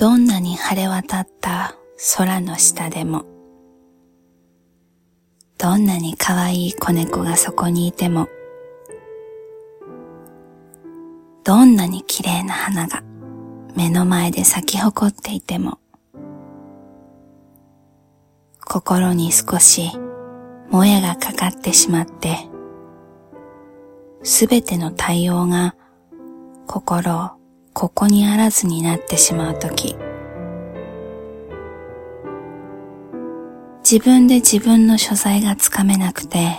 [0.00, 1.76] どんなに晴れ渡った
[2.16, 3.26] 空の下でも、
[5.58, 8.26] どんなに可愛い子猫がそこにいても、
[11.44, 13.02] どんなに綺麗な花が
[13.76, 15.78] 目の前で咲き誇っていても、
[18.64, 19.90] 心に少し
[20.70, 22.38] もやがかかってしまって、
[24.22, 25.74] すべての対応が
[26.66, 27.39] 心を
[27.80, 29.96] ここにあらずになってしまうとき、
[33.82, 36.58] 自分で自分の所在がつかめなくて、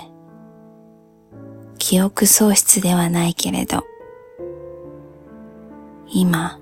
[1.77, 3.83] 記憶喪失ではないけれど、
[6.07, 6.59] 今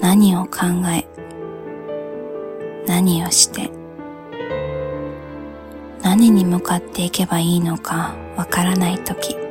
[0.00, 0.66] 何を考
[0.96, 1.04] え、
[2.86, 3.72] 何をして、
[6.00, 9.43] 何に向かっていけばいいのかわからないとき、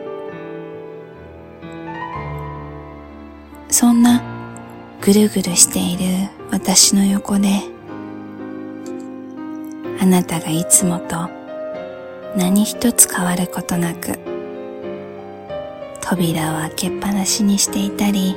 [3.73, 4.22] そんな
[5.02, 7.49] ぐるぐるしている私の横で、
[9.99, 11.27] あなたがいつもと
[12.38, 14.20] 何一つ変わることなく、
[16.01, 18.35] 扉を開けっぱなしにしていたり、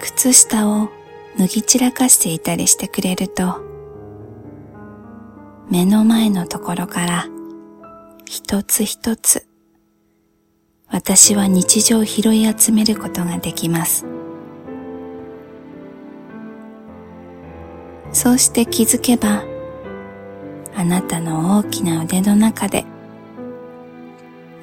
[0.00, 0.88] 靴下を
[1.38, 3.60] 脱ぎ散らかしていたりしてくれると、
[5.70, 7.26] 目の前のところから
[8.24, 9.45] 一つ一つ
[10.96, 14.06] 私は日常を拾い集めることができます。
[18.14, 19.44] そうして気づけば、
[20.74, 22.86] あなたの大きな腕の中で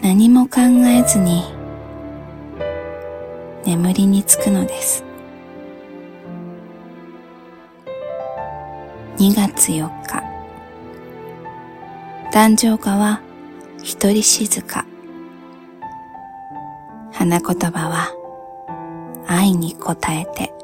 [0.01, 1.43] 何も考えずに
[3.63, 5.03] 眠りにつくのです。
[9.17, 10.23] 2月4日
[12.31, 13.21] 誕生花は
[13.83, 14.87] 一人静か
[17.23, 18.11] 花言葉は
[19.27, 20.62] 愛に応えて。